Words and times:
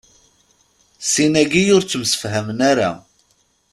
Sin-agi 1.11 1.63
ur 1.75 1.83
ttemsefhamen 1.83 2.59
ara. 2.71 2.91